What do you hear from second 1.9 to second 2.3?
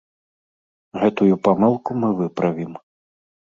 мы